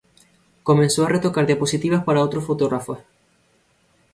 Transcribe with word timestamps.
Comenzó 0.63 1.05
a 1.05 1.09
retocar 1.09 1.45
diapositivas 1.45 2.03
para 2.03 2.23
otros 2.23 2.43
fotógrafos. 2.43 2.97